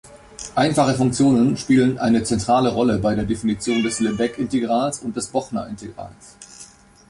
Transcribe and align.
Einfache 0.55 0.95
Funktionen 0.95 1.57
spielen 1.57 1.99
eine 1.99 2.23
zentrale 2.23 2.73
Rolle 2.73 2.97
bei 2.97 3.13
der 3.13 3.25
Definition 3.25 3.83
des 3.83 3.99
Lebesgue-Integrals 3.99 4.97
und 5.03 5.15
des 5.15 5.27
Bochner-Integrals. 5.27 6.37